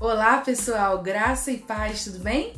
Olá, 0.00 0.38
pessoal, 0.38 1.02
graça 1.02 1.52
e 1.52 1.58
paz, 1.58 2.04
tudo 2.04 2.20
bem? 2.20 2.54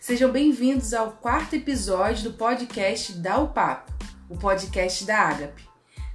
Sejam 0.00 0.28
bem-vindos 0.28 0.92
ao 0.92 1.12
quarto 1.12 1.54
episódio 1.54 2.24
do 2.24 2.36
podcast 2.36 3.12
Dá 3.12 3.38
o 3.38 3.46
Papo, 3.46 3.92
o 4.28 4.36
podcast 4.36 5.04
da 5.04 5.16
Ágape. 5.16 5.62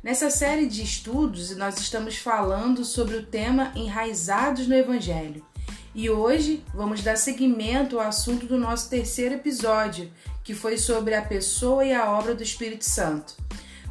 Nessa 0.04 0.30
série 0.30 0.68
de 0.68 0.84
estudos, 0.84 1.56
nós 1.56 1.80
estamos 1.80 2.18
falando 2.18 2.84
sobre 2.84 3.16
o 3.16 3.26
tema 3.26 3.72
Enraizados 3.74 4.68
no 4.68 4.76
Evangelho. 4.76 5.46
E 5.96 6.10
hoje 6.10 6.62
vamos 6.74 7.02
dar 7.02 7.16
seguimento 7.16 7.98
ao 7.98 8.10
assunto 8.10 8.46
do 8.46 8.58
nosso 8.58 8.90
terceiro 8.90 9.36
episódio, 9.36 10.12
que 10.44 10.54
foi 10.54 10.78
sobre 10.78 11.16
a 11.16 11.22
pessoa 11.22 11.86
e 11.86 11.94
a 11.94 12.12
obra 12.12 12.36
do 12.36 12.44
Espírito 12.44 12.84
Santo. 12.84 13.34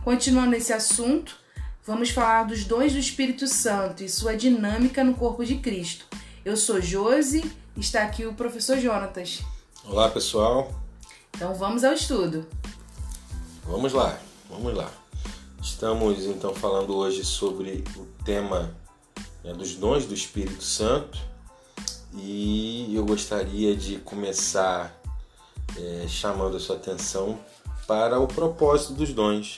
Continuando 0.05 0.55
esse 0.55 0.75
assunto, 0.75 1.35
vamos 1.83 2.11
falar 2.11 2.43
dos 2.43 2.63
dons 2.67 2.93
do 2.93 2.99
Espírito 2.99 3.49
Santo 3.49 4.05
e 4.05 4.09
sua 4.11 4.37
dinâmica 4.37 5.03
no 5.03 5.15
corpo 5.15 5.47
de 5.47 5.57
Cristo. 5.57 6.05
Eu 6.45 6.59
sou 6.59 6.79
Josi, 6.79 7.43
está 7.75 8.03
aqui 8.03 8.27
o 8.27 8.35
professor 8.35 8.79
Jonatas. 8.79 9.41
Olá, 9.83 10.11
pessoal. 10.11 10.79
Então 11.35 11.55
vamos 11.55 11.83
ao 11.85 11.95
estudo. 11.95 12.47
Vamos 13.65 13.95
lá, 13.95 14.21
vamos 14.51 14.75
lá. 14.75 14.93
Estamos 15.63 16.27
então 16.27 16.55
falando 16.55 16.95
hoje 16.95 17.25
sobre 17.25 17.83
o 17.97 18.05
tema 18.27 18.77
né, 19.43 19.55
dos 19.55 19.75
dons 19.77 20.05
do 20.05 20.13
Espírito 20.13 20.63
Santo 20.63 21.19
e 22.13 22.95
eu 22.95 23.07
gostaria 23.07 23.75
de 23.75 23.97
começar 23.97 24.95
é, 25.79 26.07
chamando 26.07 26.59
a 26.59 26.61
sua 26.61 26.77
atenção 26.77 27.39
para 27.87 28.21
o 28.21 28.29
propósito 28.29 28.93
dos 28.93 29.15
dons. 29.15 29.57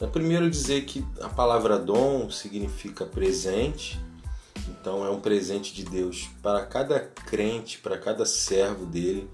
É 0.00 0.06
primeiro 0.08 0.50
dizer 0.50 0.84
que 0.84 1.06
a 1.20 1.28
palavra 1.28 1.78
dom 1.78 2.28
significa 2.28 3.06
presente 3.06 4.00
então 4.88 5.04
é 5.04 5.10
um 5.10 5.20
presente 5.20 5.74
de 5.74 5.84
Deus 5.84 6.30
para 6.40 6.64
cada 6.64 6.98
crente, 6.98 7.76
para 7.76 7.98
cada 7.98 8.24
servo 8.24 8.86
dele, 8.86 9.28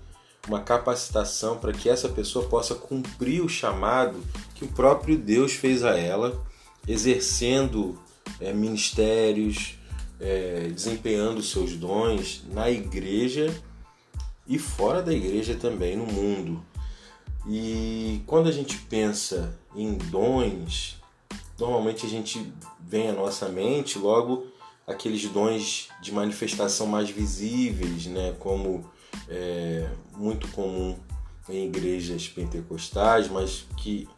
uma 0.48 0.60
capacitação 0.60 1.58
para 1.58 1.72
que 1.72 1.88
essa 1.88 2.08
pessoa 2.08 2.48
possa 2.48 2.74
cumprir 2.74 3.40
o 3.40 3.48
chamado 3.48 4.20
que 4.56 4.64
o 4.64 4.68
próprio 4.68 5.16
Deus 5.16 5.52
fez 5.52 5.84
a 5.84 5.96
ela, 5.96 6.44
exercendo 6.88 7.96
é, 8.40 8.52
ministérios, 8.52 9.78
é, 10.18 10.70
desempenhando 10.74 11.40
seus 11.40 11.76
dons 11.76 12.42
na 12.52 12.68
igreja 12.68 13.54
e 14.48 14.58
fora 14.58 15.00
da 15.02 15.12
igreja 15.12 15.54
também, 15.54 15.96
no 15.96 16.04
mundo. 16.04 16.64
E 17.48 18.22
quando 18.26 18.48
a 18.48 18.52
gente 18.52 18.76
pensa 18.76 19.56
em 19.76 19.94
dons, 19.94 21.00
normalmente 21.56 22.04
a 22.04 22.08
gente 22.08 22.52
vem 22.80 23.08
à 23.08 23.12
nossa 23.12 23.48
mente 23.48 24.00
logo 24.00 24.52
aqueles 24.86 25.26
dons 25.28 25.88
de 26.00 26.12
manifestação 26.12 26.86
mais 26.86 27.10
visíveis, 27.10 28.06
né, 28.06 28.34
como 28.38 28.90
é 29.28 29.88
muito 30.16 30.48
comum 30.48 30.96
em 31.48 31.66
igrejas 31.66 32.28
pentecostais, 32.28 33.28
mas 33.28 33.64
que 33.76 34.08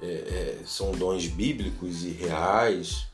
é, 0.00 0.06
é, 0.06 0.62
são 0.66 0.92
dons 0.92 1.26
bíblicos 1.26 2.04
e 2.04 2.10
reais. 2.10 3.06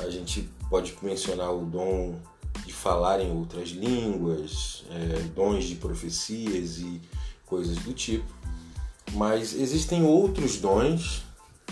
A 0.00 0.08
gente 0.10 0.48
pode 0.68 0.96
mencionar 1.02 1.52
o 1.54 1.64
dom 1.64 2.18
de 2.64 2.72
falar 2.72 3.20
em 3.20 3.30
outras 3.30 3.68
línguas, 3.70 4.84
é, 4.90 5.20
dons 5.34 5.64
de 5.64 5.76
profecias 5.76 6.78
e 6.78 7.00
coisas 7.46 7.76
do 7.78 7.92
tipo. 7.92 8.32
Mas 9.12 9.54
existem 9.54 10.04
outros 10.04 10.56
dons 10.56 11.22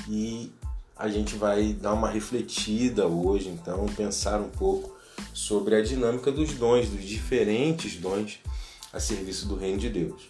e 0.08 0.52
a 1.00 1.08
gente 1.08 1.34
vai 1.34 1.72
dar 1.72 1.94
uma 1.94 2.10
refletida 2.10 3.06
hoje, 3.06 3.48
então, 3.48 3.86
pensar 3.96 4.38
um 4.38 4.50
pouco 4.50 4.94
sobre 5.32 5.74
a 5.74 5.82
dinâmica 5.82 6.30
dos 6.30 6.52
dons, 6.52 6.90
dos 6.90 7.02
diferentes 7.02 7.96
dons 7.96 8.38
a 8.92 9.00
serviço 9.00 9.46
do 9.48 9.56
reino 9.56 9.78
de 9.78 9.88
Deus. 9.88 10.20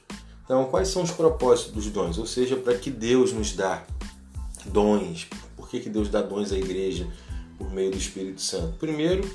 Então, 0.44 0.66
quais 0.66 0.86
são 0.86 1.02
os 1.02 1.10
propósitos 1.10 1.72
dos 1.72 1.86
dons? 1.86 2.18
Ou 2.18 2.26
seja, 2.26 2.56
para 2.56 2.78
que 2.78 2.88
Deus 2.88 3.32
nos 3.32 3.52
dá 3.52 3.82
dons? 4.66 5.26
Por 5.56 5.68
que, 5.68 5.80
que 5.80 5.90
Deus 5.90 6.08
dá 6.08 6.22
dons 6.22 6.52
à 6.52 6.56
igreja 6.56 7.04
por 7.58 7.68
meio 7.72 7.90
do 7.90 7.98
Espírito 7.98 8.40
Santo? 8.40 8.78
Primeiro, 8.78 9.28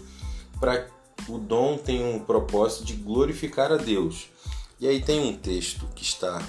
para 0.58 0.88
o 1.28 1.38
dom 1.38 1.78
tem 1.78 2.02
um 2.02 2.20
propósito 2.20 2.86
de 2.86 2.94
glorificar 2.94 3.74
a 3.74 3.78
Deus. 3.78 4.30
E 4.80 4.88
aí 4.88 5.02
tem 5.02 5.20
um 5.20 5.36
texto 5.36 5.86
que 5.96 6.04
está 6.04 6.42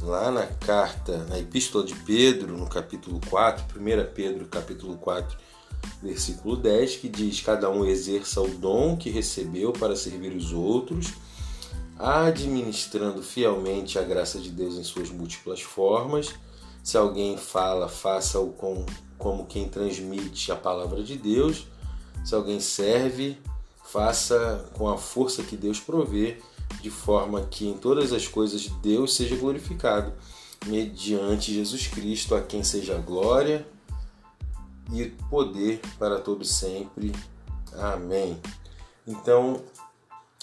lá 0.00 0.30
na 0.30 0.46
carta, 0.46 1.24
na 1.28 1.38
Epístola 1.38 1.84
de 1.84 1.94
Pedro, 1.94 2.56
no 2.56 2.66
capítulo 2.66 3.20
4, 3.28 3.80
1 3.80 4.14
Pedro, 4.14 4.46
capítulo 4.46 4.96
4, 4.98 5.36
versículo 6.02 6.56
10, 6.56 6.96
que 6.96 7.08
diz: 7.08 7.40
Cada 7.40 7.70
um 7.70 7.84
exerça 7.84 8.40
o 8.40 8.48
dom 8.48 8.96
que 8.96 9.10
recebeu 9.10 9.72
para 9.72 9.96
servir 9.96 10.34
os 10.34 10.52
outros, 10.52 11.14
administrando 11.98 13.22
fielmente 13.22 13.98
a 13.98 14.02
graça 14.02 14.38
de 14.38 14.50
Deus 14.50 14.74
em 14.74 14.84
suas 14.84 15.10
múltiplas 15.10 15.62
formas. 15.62 16.34
Se 16.82 16.96
alguém 16.96 17.36
fala, 17.36 17.88
faça-o 17.88 18.50
com, 18.52 18.84
como 19.18 19.46
quem 19.46 19.68
transmite 19.68 20.52
a 20.52 20.56
palavra 20.56 21.02
de 21.02 21.16
Deus. 21.16 21.66
Se 22.24 22.34
alguém 22.34 22.60
serve, 22.60 23.38
faça 23.84 24.68
com 24.74 24.88
a 24.88 24.98
força 24.98 25.42
que 25.42 25.56
Deus 25.56 25.80
provê 25.80 26.38
de 26.80 26.90
forma 26.90 27.42
que 27.42 27.66
em 27.66 27.76
todas 27.76 28.12
as 28.12 28.26
coisas 28.26 28.68
Deus 28.82 29.14
seja 29.14 29.36
glorificado, 29.36 30.12
mediante 30.66 31.54
Jesus 31.54 31.86
Cristo, 31.86 32.34
a 32.34 32.42
quem 32.42 32.62
seja 32.62 32.96
glória 32.98 33.66
e 34.92 35.06
poder 35.30 35.80
para 35.98 36.20
todos 36.20 36.50
sempre. 36.50 37.12
Amém. 37.74 38.40
Então, 39.06 39.62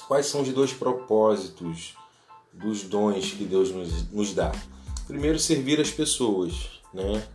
quais 0.07 0.25
são 0.28 0.41
os 0.41 0.50
dois 0.50 0.73
propósitos 0.73 1.95
dos 2.51 2.83
dons 2.83 3.31
que 3.31 3.45
Deus 3.45 3.72
nos, 3.72 4.09
nos 4.12 4.33
dá? 4.33 4.51
Primeiro, 5.07 5.39
servir 5.39 5.79
as 5.81 5.91
pessoas, 5.91 6.81
né? 6.94 7.28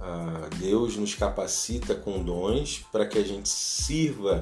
Ah, 0.00 0.48
Deus 0.58 0.96
nos 0.96 1.14
capacita 1.14 1.94
com 1.94 2.22
dons 2.22 2.84
para 2.90 3.06
que 3.06 3.18
a 3.18 3.24
gente 3.24 3.48
sirva 3.48 4.40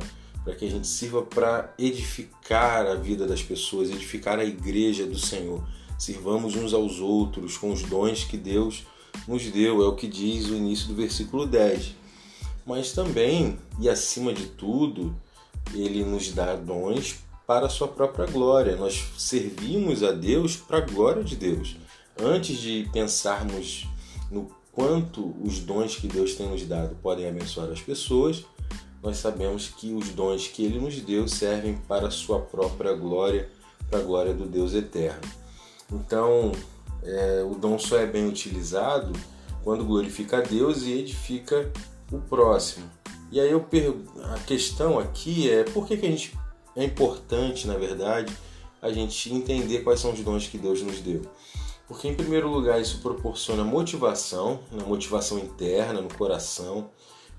para 0.49 0.57
que 0.57 0.65
a 0.65 0.71
gente 0.71 0.87
sirva 0.87 1.21
para 1.21 1.75
edificar 1.79 2.87
a 2.87 2.95
vida 2.95 3.27
das 3.27 3.43
pessoas, 3.43 3.91
edificar 3.91 4.39
a 4.39 4.45
igreja 4.45 5.05
do 5.05 5.19
Senhor. 5.19 5.63
Sirvamos 5.99 6.57
uns 6.57 6.73
aos 6.73 7.01
outros 7.01 7.59
com 7.59 7.71
os 7.71 7.83
dons 7.83 8.25
que 8.25 8.39
Deus 8.39 8.87
nos 9.27 9.45
deu, 9.51 9.83
é 9.83 9.87
o 9.87 9.95
que 9.95 10.09
diz 10.09 10.47
o 10.47 10.55
início 10.55 10.89
do 10.89 10.95
versículo 10.95 11.47
10. 11.47 11.95
Mas 12.65 12.93
também, 12.93 13.59
e 13.79 13.91
acima 13.91 14.33
de 14.33 14.47
tudo, 14.47 15.15
ele 15.75 16.03
nos 16.03 16.33
dá 16.33 16.57
dons 16.57 17.17
para 17.47 17.67
a 17.67 17.71
sua 17.71 17.89
própria 17.89 18.25
glória. 18.25 18.75
Nós 18.75 19.05
servimos 19.19 20.03
a 20.03 20.13
Deus 20.13 20.57
para 20.57 20.79
a 20.79 20.81
glória 20.81 21.23
de 21.23 21.37
Deus. 21.37 21.77
Antes 22.19 22.57
de 22.57 22.89
pensarmos 22.91 23.87
no 24.31 24.51
quanto 24.73 25.37
os 25.43 25.59
dons 25.59 25.97
que 25.97 26.09
Deus 26.09 26.37
tem 26.37 26.49
nos 26.49 26.65
dado 26.65 26.97
podem 27.03 27.29
abençoar 27.29 27.69
as 27.71 27.83
pessoas, 27.83 28.47
nós 29.03 29.19
sabemos 29.19 29.69
que 29.69 29.93
os 29.93 30.11
dons 30.11 30.49
que 30.49 30.65
ele 30.65 30.81
nos 30.81 31.01
deu 31.01 31.29
servem 31.29 31.77
para 31.89 32.09
a 32.09 32.11
sua 32.11 32.41
própria 32.41 32.95
glória, 32.95 33.49
para 33.89 34.01
a 34.01 34.03
glória 34.03 34.35
do 34.35 34.45
Deus 34.47 34.75
eterno. 34.75 35.21
Então, 35.93 36.53
é, 37.03 37.47
o 37.49 37.55
dom 37.55 37.79
só 37.79 37.97
é 37.99 38.07
bem 38.07 38.27
utilizado 38.27 39.13
quando 39.63 39.85
glorifica 39.85 40.39
a 40.39 40.41
Deus 40.41 40.83
e 40.83 40.93
edifica 40.93 41.71
o 42.11 42.19
próximo. 42.19 42.91
E 43.31 43.39
aí 43.39 43.51
eu 43.51 43.65
a 44.25 44.39
questão 44.41 44.99
aqui 44.99 45.51
é 45.51 45.65
por 45.65 45.87
que, 45.87 45.97
que 45.97 46.07
a 46.07 46.11
gente 46.11 46.37
é 46.75 46.85
importante, 46.85 47.67
na 47.67 47.77
verdade, 47.77 48.35
a 48.81 48.91
gente 48.91 49.33
entender 49.33 49.81
quais 49.81 50.01
são 50.01 50.13
os 50.13 50.21
dons 50.21 50.47
que 50.47 50.57
Deus 50.57 50.83
nos 50.83 51.01
deu. 51.01 51.23
Porque, 51.87 52.07
em 52.07 52.15
primeiro 52.15 52.49
lugar, 52.49 52.81
isso 52.81 53.01
proporciona 53.01 53.65
motivação, 53.65 54.61
uma 54.71 54.85
motivação 54.85 55.39
interna 55.39 56.01
no 56.01 56.15
coração, 56.15 56.91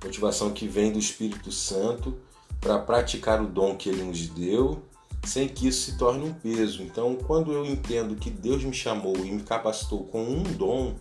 motivação 0.04 0.52
que 0.52 0.68
vem 0.68 0.92
do 0.92 1.00
Espírito 1.00 1.52
Santo 1.52 2.18
para 2.60 2.80
praticar 2.80 3.42
o 3.42 3.48
dom 3.48 3.76
que 3.76 3.90
ele 3.90 4.04
nos 4.04 4.28
deu, 4.28 4.82
sem 5.26 5.48
que 5.48 5.68
isso 5.68 5.92
se 5.92 5.98
torne 5.98 6.28
um 6.28 6.34
peso. 6.34 6.82
Então, 6.82 7.16
quando 7.16 7.52
eu 7.52 7.66
entendo 7.66 8.16
que 8.16 8.30
Deus 8.30 8.64
me 8.64 8.74
chamou 8.74 9.16
e 9.18 9.32
me 9.32 9.44
capacitou 9.44 10.04
com 10.06 10.24
um 10.24 10.44
dom, 10.44 10.96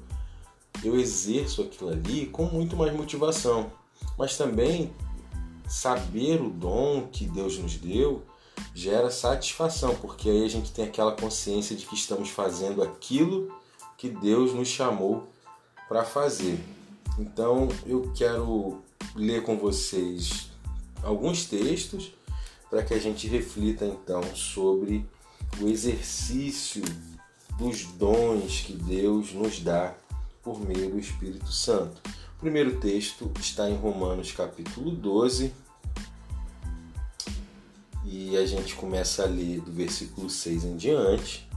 eu 0.82 0.98
exerço 0.98 1.62
aquilo 1.62 1.90
ali 1.90 2.26
com 2.26 2.44
muito 2.44 2.76
mais 2.76 2.92
motivação. 2.94 3.70
Mas 4.16 4.36
também 4.36 4.92
saber 5.68 6.40
o 6.40 6.50
dom 6.50 7.08
que 7.10 7.26
Deus 7.26 7.58
nos 7.58 7.76
deu 7.76 8.22
gera 8.74 9.10
satisfação, 9.10 9.94
porque 9.96 10.28
aí 10.28 10.44
a 10.44 10.48
gente 10.48 10.72
tem 10.72 10.84
aquela 10.84 11.12
consciência 11.12 11.76
de 11.76 11.86
que 11.86 11.94
estamos 11.94 12.28
fazendo 12.28 12.82
aquilo 12.82 13.52
que 13.96 14.08
Deus 14.08 14.52
nos 14.52 14.68
chamou 14.68 15.28
para 15.88 16.04
fazer. 16.04 16.58
Então 17.18 17.68
eu 17.86 18.12
quero 18.14 18.82
ler 19.14 19.42
com 19.42 19.56
vocês 19.56 20.50
alguns 21.02 21.44
textos 21.44 22.12
para 22.70 22.82
que 22.82 22.94
a 22.94 22.98
gente 22.98 23.26
reflita 23.26 23.84
então 23.84 24.22
sobre 24.34 25.06
o 25.60 25.68
exercício 25.68 26.82
dos 27.58 27.84
dons 27.84 28.60
que 28.60 28.74
Deus 28.74 29.32
nos 29.32 29.60
dá 29.60 29.94
por 30.42 30.60
meio 30.60 30.90
do 30.90 30.98
Espírito 30.98 31.50
Santo. 31.50 32.00
O 32.36 32.40
primeiro 32.40 32.78
texto 32.78 33.30
está 33.40 33.68
em 33.68 33.76
Romanos 33.76 34.30
capítulo 34.32 34.90
12 34.92 35.52
e 38.04 38.36
a 38.36 38.46
gente 38.46 38.74
começa 38.74 39.24
a 39.24 39.26
ler 39.26 39.60
do 39.60 39.72
versículo 39.72 40.30
6 40.30 40.64
em 40.64 40.76
diante, 40.76 41.47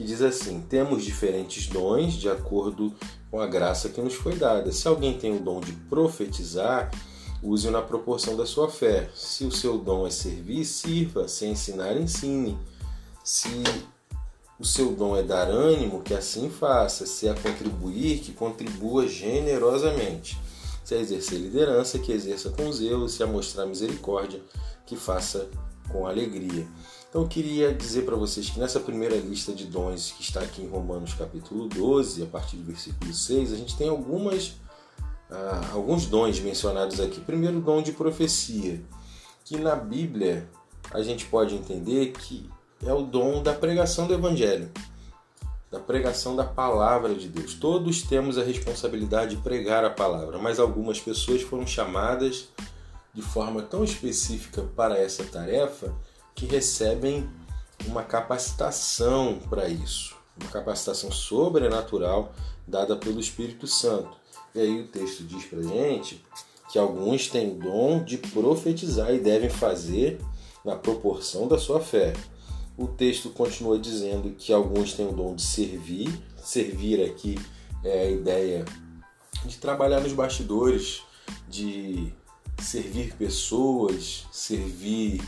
que 0.00 0.04
diz 0.06 0.22
assim: 0.22 0.62
Temos 0.62 1.04
diferentes 1.04 1.66
dons 1.66 2.14
de 2.14 2.26
acordo 2.30 2.94
com 3.30 3.38
a 3.38 3.46
graça 3.46 3.90
que 3.90 4.00
nos 4.00 4.14
foi 4.14 4.34
dada. 4.34 4.72
Se 4.72 4.88
alguém 4.88 5.18
tem 5.18 5.36
o 5.36 5.40
dom 5.40 5.60
de 5.60 5.72
profetizar, 5.72 6.90
use-o 7.42 7.70
na 7.70 7.82
proporção 7.82 8.34
da 8.34 8.46
sua 8.46 8.70
fé. 8.70 9.10
Se 9.14 9.44
o 9.44 9.52
seu 9.52 9.76
dom 9.76 10.06
é 10.06 10.10
servir, 10.10 10.64
sirva. 10.64 11.28
Se 11.28 11.44
ensinar, 11.44 11.98
ensine. 11.98 12.56
Se 13.22 13.62
o 14.58 14.64
seu 14.64 14.92
dom 14.92 15.14
é 15.14 15.22
dar 15.22 15.48
ânimo, 15.50 16.00
que 16.00 16.14
assim 16.14 16.48
faça. 16.48 17.04
Se 17.04 17.28
é 17.28 17.34
contribuir, 17.34 18.20
que 18.20 18.32
contribua 18.32 19.06
generosamente. 19.06 20.40
Se 20.82 20.94
é 20.94 20.98
exercer 20.98 21.38
liderança, 21.38 21.98
que 21.98 22.10
exerça 22.10 22.48
com 22.48 22.72
zelo. 22.72 23.06
Se 23.06 23.22
é 23.22 23.26
mostrar 23.26 23.66
misericórdia, 23.66 24.40
que 24.86 24.96
faça 24.96 25.46
com 25.92 26.06
alegria. 26.06 26.66
Então 27.10 27.22
eu 27.22 27.28
queria 27.28 27.74
dizer 27.74 28.02
para 28.02 28.14
vocês 28.14 28.48
que 28.48 28.60
nessa 28.60 28.78
primeira 28.78 29.16
lista 29.16 29.52
de 29.52 29.66
dons 29.66 30.12
que 30.12 30.22
está 30.22 30.40
aqui 30.40 30.62
em 30.62 30.68
Romanos 30.68 31.12
capítulo 31.12 31.66
12, 31.66 32.22
a 32.22 32.26
partir 32.26 32.56
do 32.56 32.62
versículo 32.62 33.12
6, 33.12 33.52
a 33.52 33.56
gente 33.56 33.76
tem 33.76 33.88
algumas, 33.88 34.54
ah, 35.28 35.70
alguns 35.72 36.06
dons 36.06 36.38
mencionados 36.38 37.00
aqui. 37.00 37.20
Primeiro, 37.20 37.58
o 37.58 37.60
dom 37.60 37.82
de 37.82 37.90
profecia, 37.90 38.80
que 39.44 39.58
na 39.58 39.74
Bíblia 39.74 40.48
a 40.92 41.02
gente 41.02 41.26
pode 41.26 41.56
entender 41.56 42.12
que 42.12 42.48
é 42.86 42.94
o 42.94 43.02
dom 43.02 43.42
da 43.42 43.54
pregação 43.54 44.06
do 44.06 44.14
Evangelho, 44.14 44.70
da 45.68 45.80
pregação 45.80 46.36
da 46.36 46.44
palavra 46.44 47.12
de 47.12 47.26
Deus. 47.26 47.54
Todos 47.54 48.02
temos 48.02 48.38
a 48.38 48.44
responsabilidade 48.44 49.34
de 49.34 49.42
pregar 49.42 49.84
a 49.84 49.90
palavra, 49.90 50.38
mas 50.38 50.60
algumas 50.60 51.00
pessoas 51.00 51.42
foram 51.42 51.66
chamadas 51.66 52.50
de 53.12 53.20
forma 53.20 53.62
tão 53.62 53.82
específica 53.82 54.62
para 54.76 54.96
essa 54.96 55.24
tarefa 55.24 55.92
que 56.40 56.46
recebem 56.46 57.28
uma 57.86 58.02
capacitação 58.02 59.38
para 59.50 59.68
isso, 59.68 60.16
uma 60.40 60.50
capacitação 60.50 61.12
sobrenatural 61.12 62.32
dada 62.66 62.96
pelo 62.96 63.20
Espírito 63.20 63.66
Santo. 63.66 64.16
E 64.54 64.60
aí 64.60 64.80
o 64.80 64.88
texto 64.88 65.22
diz 65.22 65.44
para 65.44 65.62
gente 65.62 66.24
que 66.72 66.78
alguns 66.78 67.28
têm 67.28 67.58
dom 67.58 68.02
de 68.02 68.16
profetizar 68.16 69.12
e 69.12 69.18
devem 69.18 69.50
fazer 69.50 70.18
na 70.64 70.76
proporção 70.76 71.46
da 71.46 71.58
sua 71.58 71.78
fé. 71.78 72.14
O 72.74 72.88
texto 72.88 73.28
continua 73.28 73.78
dizendo 73.78 74.30
que 74.30 74.50
alguns 74.50 74.94
têm 74.94 75.06
o 75.08 75.12
dom 75.12 75.34
de 75.34 75.42
servir. 75.42 76.08
Servir 76.42 77.04
aqui 77.04 77.38
é 77.84 78.04
a 78.04 78.10
ideia 78.10 78.64
de 79.44 79.58
trabalhar 79.58 80.00
nos 80.00 80.14
bastidores, 80.14 81.02
de 81.46 82.10
servir 82.58 83.14
pessoas, 83.16 84.26
servir 84.32 85.20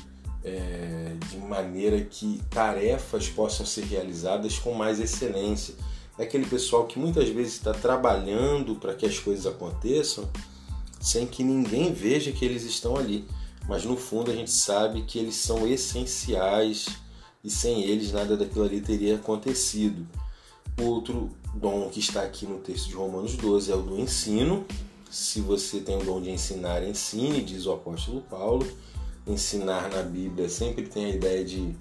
é, 0.45 1.15
de 1.31 1.39
maneira 1.39 2.01
que 2.01 2.41
tarefas 2.51 3.29
possam 3.29 3.65
ser 3.65 3.85
realizadas 3.85 4.59
com 4.59 4.73
mais 4.75 5.01
excelência. 5.01 5.75
É 6.19 6.25
aquele 6.25 6.47
pessoal 6.47 6.87
que 6.87 6.99
muitas 6.99 7.29
vezes 7.29 7.55
está 7.55 7.73
trabalhando 7.73 8.77
para 8.77 8.95
que 8.95 9.07
as 9.07 9.19
coisas 9.19 9.47
aconteçam 9.47 10.29
sem 11.01 11.27
que 11.27 11.43
ninguém 11.43 11.93
veja 11.93 12.33
que 12.33 12.45
eles 12.45 12.63
estão 12.63 12.97
ali. 12.97 13.25
Mas 13.69 13.85
no 13.85 13.97
fundo 13.97 14.31
a 14.31 14.35
gente 14.35 14.51
sabe 14.51 15.03
que 15.03 15.19
eles 15.19 15.37
são 15.37 15.67
essenciais 15.67 16.87
e 17.43 17.51
sem 17.51 17.83
eles 17.83 18.13
nada 18.13 18.37
daquilo 18.37 18.65
ali 18.65 18.81
teria 18.81 19.17
acontecido. 19.17 20.07
Outro 20.81 21.31
dom 21.55 21.89
que 21.89 22.01
está 22.01 22.23
aqui 22.23 22.47
no 22.47 22.59
texto 22.59 22.89
de 22.89 22.95
Romanos 22.95 23.37
12 23.37 23.71
é 23.71 23.75
o 23.75 23.83
do 23.83 23.99
ensino. 23.99 24.65
Se 25.11 25.41
você 25.41 25.81
tem 25.81 25.99
o 25.99 26.05
dom 26.05 26.21
de 26.21 26.31
ensinar, 26.31 26.83
ensine, 26.83 27.43
diz 27.43 27.67
o 27.67 27.73
apóstolo 27.73 28.23
Paulo 28.23 28.67
ensinar 29.27 29.89
na 29.91 30.03
Bíblia 30.03 30.49
sempre 30.49 30.87
tem 30.87 31.07
a 31.07 31.11
ideia 31.11 31.45
de, 31.45 31.75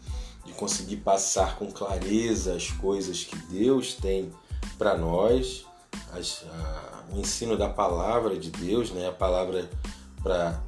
de 0.46 0.54
conseguir 0.54 0.98
passar 0.98 1.58
com 1.58 1.72
clareza 1.72 2.56
as 2.56 2.70
coisas 2.70 3.24
que 3.24 3.36
Deus 3.36 3.94
tem 3.94 4.32
para 4.78 4.98
nós, 4.98 5.66
as, 6.12 6.46
a, 6.50 7.04
o 7.14 7.20
ensino 7.20 7.58
da 7.58 7.70
palavra 7.70 8.38
de 8.38 8.50
Deus, 8.50 8.92
né? 8.92 9.08
a 9.08 9.12
palavra 9.12 9.70
para 10.22 10.62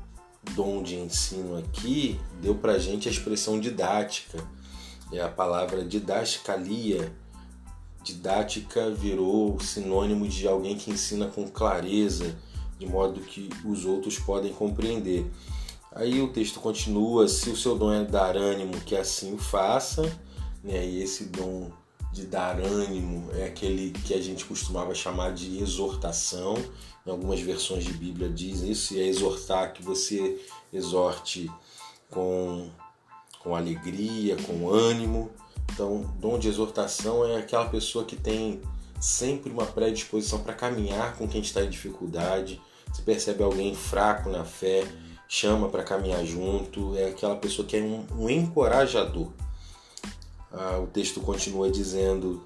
dom 0.56 0.84
de 0.84 0.96
ensino 0.96 1.58
aqui 1.58 2.20
deu 2.42 2.56
para 2.56 2.78
gente 2.78 3.08
a 3.08 3.12
expressão 3.12 3.60
didática, 3.60 4.44
é 5.12 5.22
a 5.22 5.30
palavra 5.30 5.84
didascalia. 5.86 7.14
Didática 8.04 8.92
virou 8.92 9.58
sinônimo 9.62 10.28
de 10.28 10.46
alguém 10.48 10.76
que 10.76 10.92
ensina 10.92 11.28
com 11.28 11.48
clareza, 11.48 12.36
de 12.78 12.86
modo 12.86 13.22
que 13.22 13.50
os 13.64 13.86
outros 13.86 14.20
podem 14.20 14.52
compreender. 14.52 15.26
Aí 15.96 16.22
o 16.22 16.28
texto 16.30 16.60
continua: 16.60 17.28
se 17.28 17.50
o 17.50 17.58
seu 17.58 17.78
dom 17.78 17.94
é 17.94 18.04
dar 18.04 18.36
ânimo, 18.36 18.80
que 18.82 18.96
assim 18.96 19.34
o 19.34 19.38
faça. 19.38 20.02
Né? 20.64 20.86
E 20.86 21.02
esse 21.04 21.26
dom 21.26 21.72
de 22.12 22.26
dar 22.26 22.60
ânimo 22.60 23.30
é 23.34 23.46
aquele 23.46 23.92
que 23.92 24.14
a 24.14 24.22
gente 24.22 24.46
costumava 24.46 24.94
chamar 24.94 25.34
de 25.34 25.60
exortação. 25.60 26.56
Em 27.06 27.10
algumas 27.10 27.42
versões 27.42 27.84
de 27.84 27.92
Bíblia 27.92 28.30
diz 28.30 28.62
isso, 28.62 28.94
e 28.94 29.02
é 29.02 29.08
exortar 29.08 29.74
que 29.74 29.84
você 29.84 30.40
exorte 30.72 31.52
com, 32.10 32.70
com 33.40 33.56
alegria, 33.56 34.38
com 34.38 34.70
ânimo. 34.70 35.32
Então, 35.74 36.14
dom 36.18 36.38
de 36.40 36.48
exortação 36.48 37.26
é 37.26 37.38
aquela 37.38 37.66
pessoa 37.66 38.06
que 38.06 38.16
tem 38.16 38.62
sempre 39.02 39.52
uma 39.52 39.66
predisposição 39.66 40.40
para 40.40 40.54
caminhar 40.54 41.18
com 41.18 41.28
quem 41.28 41.42
está 41.42 41.62
em 41.64 41.70
dificuldade. 41.70 42.62
Você 42.92 43.02
percebe 43.02 43.44
alguém 43.44 43.76
fraco 43.76 44.30
na 44.30 44.46
fé, 44.46 44.88
chama 45.34 45.68
para 45.68 45.82
caminhar 45.82 46.24
junto, 46.24 46.96
é 46.96 47.08
aquela 47.08 47.36
pessoa 47.36 47.68
que 47.68 47.76
é 47.76 47.82
um, 47.82 48.06
um 48.20 48.30
encorajador. 48.30 49.32
Ah, 50.52 50.78
o 50.78 50.86
texto 50.86 51.20
continua 51.22 51.72
dizendo 51.72 52.44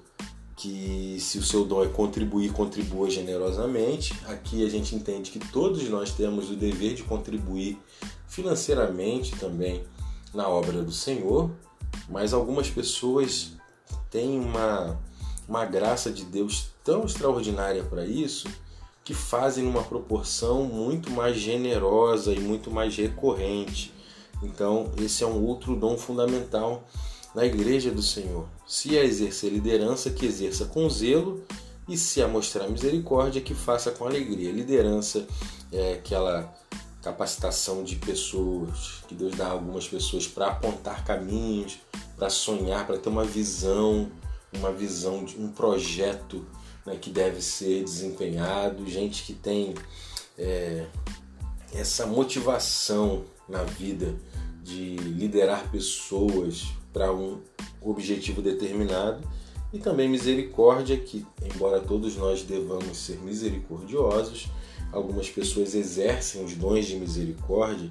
que 0.56 1.18
se 1.20 1.36
o 1.36 1.42
seu 1.42 1.66
dom 1.66 1.84
é 1.84 1.88
contribuir, 1.88 2.50
contribua 2.50 3.10
generosamente. 3.10 4.14
Aqui 4.26 4.64
a 4.64 4.70
gente 4.70 4.94
entende 4.94 5.30
que 5.30 5.38
todos 5.38 5.86
nós 5.90 6.12
temos 6.12 6.50
o 6.50 6.56
dever 6.56 6.94
de 6.94 7.02
contribuir 7.02 7.78
financeiramente 8.26 9.36
também 9.36 9.84
na 10.32 10.48
obra 10.48 10.82
do 10.82 10.90
Senhor, 10.90 11.50
mas 12.08 12.32
algumas 12.32 12.70
pessoas 12.70 13.52
têm 14.10 14.40
uma, 14.40 14.98
uma 15.46 15.66
graça 15.66 16.10
de 16.10 16.24
Deus 16.24 16.70
tão 16.82 17.04
extraordinária 17.04 17.84
para 17.84 18.06
isso 18.06 18.48
que 19.08 19.14
fazem 19.14 19.64
numa 19.64 19.82
proporção 19.82 20.64
muito 20.64 21.10
mais 21.10 21.38
generosa 21.38 22.34
e 22.34 22.38
muito 22.38 22.70
mais 22.70 22.94
recorrente. 22.94 23.90
Então, 24.42 24.92
esse 24.98 25.24
é 25.24 25.26
um 25.26 25.42
outro 25.46 25.74
dom 25.74 25.96
fundamental 25.96 26.86
na 27.34 27.46
igreja 27.46 27.90
do 27.90 28.02
Senhor. 28.02 28.46
Se 28.66 28.98
é 28.98 29.02
exercer 29.02 29.50
liderança, 29.50 30.10
que 30.10 30.26
exerça 30.26 30.66
com 30.66 30.90
zelo, 30.90 31.42
e 31.88 31.96
se 31.96 32.20
é 32.20 32.26
mostrar 32.26 32.68
misericórdia, 32.68 33.40
que 33.40 33.54
faça 33.54 33.90
com 33.92 34.04
alegria. 34.04 34.52
Liderança 34.52 35.26
é 35.72 35.94
aquela 35.94 36.54
capacitação 37.00 37.82
de 37.82 37.96
pessoas 37.96 39.02
que 39.08 39.14
Deus 39.14 39.34
dá 39.34 39.46
a 39.46 39.52
algumas 39.52 39.88
pessoas 39.88 40.26
para 40.26 40.48
apontar 40.48 41.02
caminhos, 41.02 41.78
para 42.14 42.28
sonhar, 42.28 42.86
para 42.86 42.98
ter 42.98 43.08
uma 43.08 43.24
visão, 43.24 44.12
uma 44.52 44.70
visão 44.70 45.24
de 45.24 45.40
um 45.40 45.48
projeto 45.48 46.44
né, 46.88 46.96
que 47.00 47.10
deve 47.10 47.42
ser 47.42 47.84
desempenhado, 47.84 48.88
gente 48.88 49.22
que 49.24 49.34
tem 49.34 49.74
é, 50.38 50.86
essa 51.74 52.06
motivação 52.06 53.24
na 53.48 53.62
vida 53.62 54.16
de 54.62 54.96
liderar 54.96 55.70
pessoas 55.70 56.66
para 56.92 57.12
um 57.12 57.40
objetivo 57.80 58.42
determinado 58.42 59.26
e 59.72 59.78
também 59.78 60.08
misericórdia, 60.08 60.96
que 60.96 61.26
embora 61.42 61.80
todos 61.80 62.16
nós 62.16 62.42
devamos 62.42 62.96
ser 62.96 63.18
misericordiosos, 63.18 64.48
algumas 64.90 65.28
pessoas 65.28 65.74
exercem 65.74 66.42
os 66.44 66.54
dons 66.54 66.86
de 66.86 66.96
misericórdia, 66.96 67.90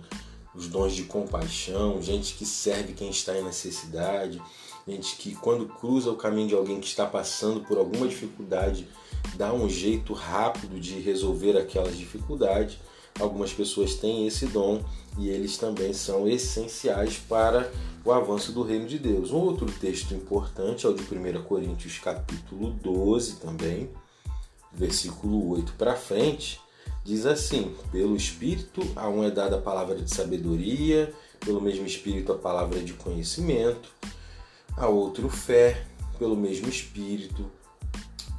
os 0.56 0.68
dons 0.68 0.94
de 0.94 1.04
compaixão, 1.04 2.02
gente 2.02 2.34
que 2.34 2.46
serve 2.46 2.94
quem 2.94 3.12
está 3.12 3.38
em 3.38 3.44
necessidade, 3.44 4.42
gente 4.88 5.18
que 5.18 5.36
quando 5.36 5.68
cruza 5.68 6.10
o 6.10 6.16
caminho 6.16 6.48
de 6.48 6.56
alguém 6.56 6.80
que 6.80 6.88
está 6.88 7.06
passando 7.06 7.62
por 7.62 7.78
alguma 7.78 8.08
dificuldade, 8.08 8.88
dá 9.36 9.54
um 9.54 9.70
jeito 9.70 10.14
rápido 10.14 10.80
de 10.80 11.00
resolver 11.00 11.58
aquelas 11.58 11.98
dificuldades. 11.98 12.78
Algumas 13.20 13.52
pessoas 13.52 13.96
têm 13.96 14.28
esse 14.28 14.46
dom 14.46 14.82
e 15.18 15.30
eles 15.30 15.58
também 15.58 15.92
são 15.92 16.28
essenciais 16.28 17.18
para 17.18 17.70
o 18.06 18.12
avanço 18.12 18.52
do 18.52 18.64
reino 18.64 18.88
de 18.88 18.98
Deus. 18.98 19.32
Um 19.32 19.38
outro 19.38 19.70
texto 19.70 20.14
importante 20.14 20.86
é 20.86 20.90
o 20.90 20.94
de 20.94 21.02
1 21.04 21.44
Coríntios 21.44 22.00
capítulo 22.00 22.72
12 22.72 23.38
também, 23.38 23.90
versículo 24.72 25.50
8 25.50 25.74
para 25.74 25.96
frente, 25.96 26.62
diz 27.04 27.26
assim: 27.26 27.76
Pelo 27.92 28.16
Espírito 28.16 28.82
a 28.96 29.10
um 29.10 29.24
é 29.24 29.32
dada 29.32 29.58
a 29.58 29.62
palavra 29.62 29.96
de 29.96 30.14
sabedoria, 30.14 31.14
pelo 31.40 31.60
mesmo 31.60 31.86
Espírito 31.86 32.32
a 32.32 32.38
palavra 32.38 32.80
de 32.80 32.94
conhecimento, 32.94 33.90
a 34.78 34.88
outro 34.88 35.28
fé 35.28 35.84
pelo 36.20 36.38
mesmo 36.38 36.70
Espírito, 36.70 37.52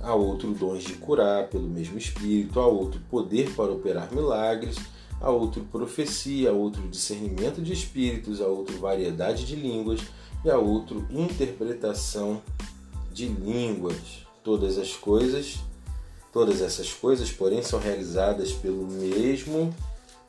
a 0.00 0.14
outro 0.14 0.52
dons 0.52 0.84
de 0.84 0.94
curar 0.94 1.48
pelo 1.48 1.68
mesmo 1.68 1.98
Espírito, 1.98 2.60
a 2.60 2.66
outro 2.66 3.00
poder 3.10 3.52
para 3.54 3.72
operar 3.72 4.12
milagres, 4.12 4.76
a 5.20 5.30
outro 5.30 5.64
profecia, 5.64 6.50
a 6.50 6.52
outro 6.52 6.86
discernimento 6.88 7.60
de 7.60 7.72
espíritos, 7.72 8.40
a 8.40 8.46
outro 8.46 8.78
variedade 8.78 9.44
de 9.44 9.56
línguas 9.56 10.00
e 10.44 10.50
a 10.50 10.56
outro 10.56 11.04
interpretação 11.10 12.40
de 13.12 13.26
línguas. 13.26 14.26
Todas 14.44 14.78
as 14.78 14.94
coisas, 14.94 15.58
todas 16.32 16.62
essas 16.62 16.92
coisas, 16.92 17.32
porém, 17.32 17.62
são 17.62 17.80
realizadas 17.80 18.52
pelo 18.52 18.86
mesmo 18.86 19.74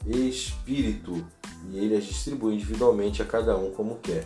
Espírito 0.07 1.23
e 1.71 1.77
ele 1.77 1.95
as 1.95 2.05
distribui 2.05 2.55
individualmente 2.55 3.21
a 3.21 3.25
cada 3.25 3.55
um 3.55 3.71
como 3.71 3.95
quer. 3.97 4.25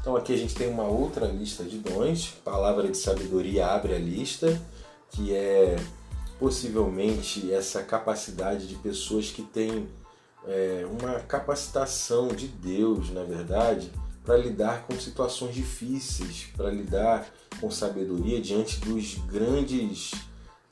Então 0.00 0.16
aqui 0.16 0.32
a 0.32 0.36
gente 0.36 0.54
tem 0.54 0.68
uma 0.68 0.84
outra 0.84 1.26
lista 1.26 1.62
de 1.64 1.78
dons. 1.78 2.34
Palavra 2.44 2.88
de 2.88 2.96
sabedoria 2.96 3.66
abre 3.66 3.94
a 3.94 3.98
lista, 3.98 4.60
que 5.10 5.34
é 5.34 5.76
possivelmente 6.38 7.52
essa 7.52 7.82
capacidade 7.82 8.66
de 8.66 8.76
pessoas 8.76 9.30
que 9.30 9.42
têm 9.42 9.88
é, 10.46 10.86
uma 10.90 11.20
capacitação 11.20 12.28
de 12.28 12.48
Deus, 12.48 13.10
na 13.10 13.24
verdade, 13.24 13.92
para 14.24 14.38
lidar 14.38 14.86
com 14.86 14.98
situações 14.98 15.54
difíceis, 15.54 16.46
para 16.56 16.70
lidar 16.70 17.30
com 17.60 17.70
sabedoria 17.70 18.40
diante 18.40 18.80
dos 18.80 19.16
grandes, 19.30 20.12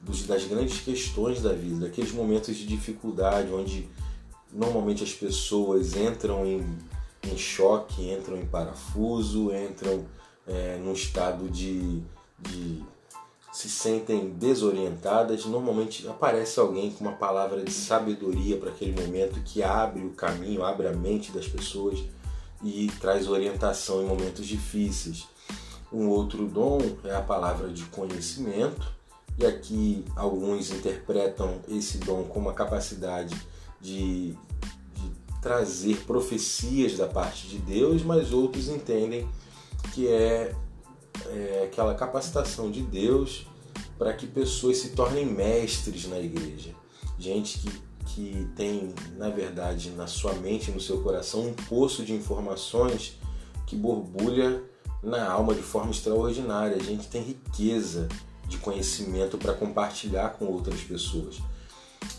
dos, 0.00 0.26
das 0.26 0.44
grandes 0.44 0.80
questões 0.80 1.42
da 1.42 1.52
vida, 1.52 1.86
daqueles 1.86 2.12
momentos 2.12 2.56
de 2.56 2.66
dificuldade 2.66 3.52
onde 3.52 3.86
normalmente 4.50 5.04
as 5.04 5.12
pessoas 5.12 5.94
entram 5.94 6.46
em, 6.46 6.64
em 7.28 7.38
choque, 7.38 8.10
entram 8.10 8.36
em 8.36 8.46
parafuso, 8.46 9.52
entram 9.54 10.04
é, 10.46 10.78
num 10.82 10.92
estado 10.92 11.48
de, 11.48 12.02
de 12.38 12.82
se 13.52 13.68
sentem 13.68 14.30
desorientadas, 14.30 15.44
normalmente 15.46 16.06
aparece 16.06 16.60
alguém 16.60 16.90
com 16.90 17.04
uma 17.04 17.16
palavra 17.16 17.62
de 17.62 17.72
sabedoria 17.72 18.56
para 18.56 18.70
aquele 18.70 19.00
momento 19.00 19.40
que 19.40 19.62
abre 19.62 20.04
o 20.04 20.10
caminho, 20.10 20.64
abre 20.64 20.86
a 20.86 20.92
mente 20.92 21.32
das 21.32 21.48
pessoas 21.48 21.98
e 22.62 22.90
traz 23.00 23.28
orientação 23.28 24.02
em 24.02 24.06
momentos 24.06 24.46
difíceis. 24.46 25.26
Um 25.92 26.08
outro 26.08 26.46
dom 26.46 26.78
é 27.04 27.14
a 27.14 27.22
palavra 27.22 27.68
de 27.68 27.84
conhecimento, 27.86 28.92
e 29.38 29.46
aqui 29.46 30.04
alguns 30.16 30.70
interpretam 30.70 31.60
esse 31.68 31.98
dom 31.98 32.24
como 32.24 32.50
a 32.50 32.54
capacidade 32.54 33.34
de, 33.80 34.32
de 34.32 34.38
trazer 35.40 35.96
profecias 36.04 36.96
da 36.96 37.06
parte 37.06 37.48
de 37.48 37.58
Deus, 37.58 38.02
mas 38.02 38.32
outros 38.32 38.68
entendem 38.68 39.28
que 39.94 40.08
é, 40.08 40.54
é 41.26 41.62
aquela 41.64 41.94
capacitação 41.94 42.70
de 42.70 42.82
Deus 42.82 43.46
para 43.98 44.12
que 44.12 44.26
pessoas 44.26 44.78
se 44.78 44.90
tornem 44.90 45.26
mestres 45.26 46.06
na 46.06 46.18
igreja. 46.18 46.74
Gente 47.18 47.58
que, 47.58 47.82
que 48.06 48.48
tem, 48.56 48.94
na 49.16 49.28
verdade, 49.28 49.90
na 49.90 50.06
sua 50.06 50.34
mente, 50.34 50.70
no 50.70 50.80
seu 50.80 51.02
coração, 51.02 51.48
um 51.48 51.52
poço 51.52 52.04
de 52.04 52.12
informações 52.12 53.18
que 53.66 53.76
borbulha 53.76 54.62
na 55.02 55.30
alma 55.30 55.54
de 55.54 55.62
forma 55.62 55.90
extraordinária. 55.90 56.76
A 56.76 56.82
gente 56.82 57.08
tem 57.08 57.22
riqueza 57.22 58.08
de 58.46 58.56
conhecimento 58.58 59.36
para 59.36 59.52
compartilhar 59.52 60.30
com 60.30 60.46
outras 60.46 60.80
pessoas 60.80 61.38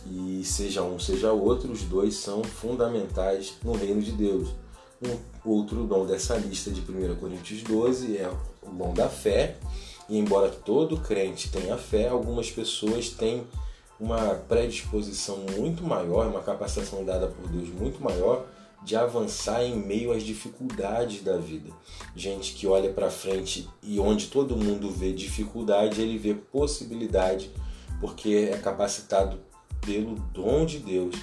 e 0.05 0.43
seja 0.43 0.83
um, 0.83 0.99
seja 0.99 1.31
outro, 1.31 1.71
os 1.71 1.83
dois 1.83 2.15
são 2.15 2.43
fundamentais 2.43 3.53
no 3.63 3.73
reino 3.73 4.01
de 4.01 4.11
Deus. 4.11 4.49
Um 5.01 5.17
outro 5.49 5.85
dom 5.85 6.05
dessa 6.05 6.35
lista 6.35 6.71
de 6.71 6.81
1 6.81 7.15
Coríntios 7.15 7.63
12 7.63 8.17
é 8.17 8.29
o 8.61 8.69
dom 8.69 8.93
da 8.93 9.07
fé, 9.07 9.57
e 10.07 10.17
embora 10.17 10.49
todo 10.49 10.97
crente 10.97 11.51
tenha 11.51 11.77
fé, 11.77 12.09
algumas 12.09 12.49
pessoas 12.51 13.09
têm 13.09 13.45
uma 13.99 14.35
predisposição 14.35 15.37
muito 15.57 15.83
maior, 15.83 16.27
uma 16.27 16.41
capacitação 16.41 17.03
dada 17.03 17.27
por 17.27 17.47
Deus 17.49 17.69
muito 17.69 18.01
maior 18.01 18.45
de 18.83 18.95
avançar 18.95 19.63
em 19.63 19.75
meio 19.75 20.11
às 20.11 20.23
dificuldades 20.23 21.21
da 21.21 21.37
vida. 21.37 21.69
Gente 22.15 22.53
que 22.53 22.65
olha 22.65 22.91
para 22.91 23.09
frente 23.09 23.67
e 23.83 23.99
onde 23.99 24.27
todo 24.27 24.55
mundo 24.55 24.89
vê 24.89 25.11
dificuldade, 25.11 26.01
ele 26.01 26.17
vê 26.17 26.33
possibilidade, 26.33 27.51
porque 27.99 28.49
é 28.51 28.57
capacitado 28.57 29.37
pelo 29.81 30.15
dom 30.33 30.65
de 30.65 30.79
Deus 30.79 31.15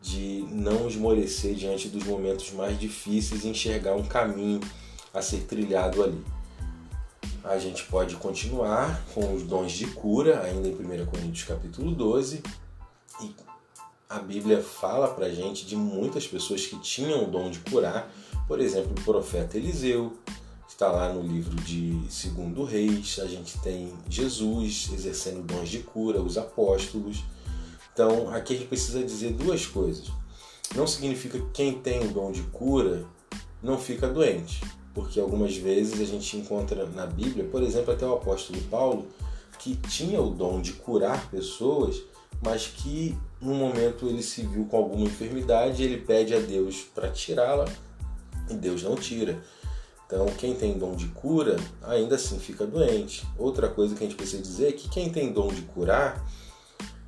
de 0.00 0.46
não 0.50 0.86
esmorecer 0.86 1.54
diante 1.54 1.88
dos 1.88 2.04
momentos 2.04 2.52
mais 2.52 2.78
difíceis 2.78 3.44
e 3.44 3.48
enxergar 3.48 3.94
um 3.94 4.04
caminho 4.04 4.60
a 5.12 5.20
ser 5.20 5.44
trilhado 5.44 6.02
ali. 6.02 6.22
A 7.42 7.58
gente 7.58 7.84
pode 7.84 8.16
continuar 8.16 9.04
com 9.14 9.34
os 9.34 9.42
dons 9.42 9.72
de 9.72 9.86
cura, 9.86 10.42
ainda 10.42 10.68
em 10.68 10.74
1 10.74 11.06
Coríntios 11.06 11.44
capítulo 11.46 11.92
12, 11.92 12.42
e 13.22 13.34
a 14.08 14.18
Bíblia 14.18 14.62
fala 14.62 15.08
pra 15.08 15.28
gente 15.30 15.66
de 15.66 15.74
muitas 15.74 16.26
pessoas 16.26 16.66
que 16.66 16.78
tinham 16.80 17.24
o 17.24 17.30
dom 17.30 17.50
de 17.50 17.58
curar, 17.60 18.12
por 18.46 18.60
exemplo, 18.60 18.92
o 18.92 19.04
profeta 19.04 19.56
Eliseu, 19.56 20.16
está 20.68 20.88
lá 20.88 21.12
no 21.12 21.22
livro 21.22 21.56
de 21.56 22.00
Segundo 22.10 22.62
Reis, 22.62 23.18
a 23.20 23.26
gente 23.26 23.58
tem 23.60 23.92
Jesus 24.08 24.90
exercendo 24.92 25.42
dons 25.42 25.68
de 25.68 25.80
cura, 25.80 26.20
os 26.20 26.36
apóstolos, 26.36 27.24
então, 27.96 28.28
aqui 28.28 28.52
a 28.52 28.56
gente 28.58 28.68
precisa 28.68 29.02
dizer 29.02 29.32
duas 29.32 29.64
coisas. 29.64 30.08
Não 30.74 30.86
significa 30.86 31.38
que 31.38 31.50
quem 31.54 31.80
tem 31.80 32.04
o 32.04 32.12
dom 32.12 32.30
de 32.30 32.42
cura 32.42 33.06
não 33.62 33.78
fica 33.78 34.06
doente, 34.06 34.60
porque 34.92 35.18
algumas 35.18 35.56
vezes 35.56 35.98
a 35.98 36.04
gente 36.04 36.36
encontra 36.36 36.84
na 36.84 37.06
Bíblia, 37.06 37.46
por 37.46 37.62
exemplo, 37.62 37.94
até 37.94 38.06
o 38.06 38.12
apóstolo 38.12 38.60
Paulo, 38.64 39.06
que 39.58 39.76
tinha 39.76 40.20
o 40.20 40.28
dom 40.28 40.60
de 40.60 40.74
curar 40.74 41.30
pessoas, 41.30 42.02
mas 42.42 42.66
que 42.66 43.16
no 43.40 43.54
momento 43.54 44.06
ele 44.06 44.22
se 44.22 44.42
viu 44.42 44.66
com 44.66 44.76
alguma 44.76 45.06
enfermidade, 45.06 45.82
ele 45.82 45.96
pede 45.96 46.34
a 46.34 46.38
Deus 46.38 46.82
para 46.94 47.10
tirá-la 47.10 47.64
e 48.50 48.54
Deus 48.56 48.82
não 48.82 48.94
tira. 48.94 49.42
Então, 50.06 50.26
quem 50.36 50.54
tem 50.54 50.78
dom 50.78 50.94
de 50.94 51.06
cura, 51.08 51.56
ainda 51.82 52.16
assim 52.16 52.38
fica 52.38 52.66
doente. 52.66 53.26
Outra 53.38 53.70
coisa 53.70 53.94
que 53.94 54.04
a 54.04 54.06
gente 54.06 54.18
precisa 54.18 54.42
dizer 54.42 54.68
é 54.68 54.72
que 54.72 54.86
quem 54.86 55.10
tem 55.10 55.32
dom 55.32 55.48
de 55.48 55.62
curar, 55.62 56.22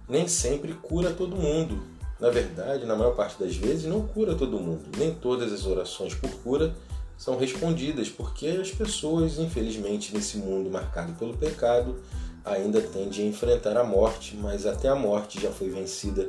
nem 0.09 0.27
sempre 0.27 0.73
cura 0.75 1.13
todo 1.13 1.37
mundo. 1.37 1.83
Na 2.19 2.31
verdade, 2.31 2.85
na 2.85 2.97
maior 2.97 3.15
parte 3.15 3.39
das 3.39 3.55
vezes, 3.55 3.85
não 3.85 4.07
cura 4.07 4.35
todo 4.35 4.59
mundo. 4.59 4.85
Nem 4.97 5.15
todas 5.15 5.53
as 5.53 5.67
orações 5.67 6.15
por 6.15 6.31
cura 6.43 6.75
são 7.17 7.37
respondidas, 7.37 8.09
porque 8.09 8.47
as 8.47 8.71
pessoas, 8.71 9.39
infelizmente, 9.39 10.15
nesse 10.15 10.39
mundo 10.39 10.71
marcado 10.71 11.13
pelo 11.15 11.37
pecado, 11.37 11.97
ainda 12.45 12.81
tendem 12.81 13.25
a 13.25 13.29
enfrentar 13.29 13.77
a 13.77 13.85
morte, 13.85 14.37
mas 14.37 14.67
até 14.67 14.89
a 14.89 14.95
morte 14.95 15.41
já 15.41 15.51
foi 15.51 15.69
vencida 15.69 16.29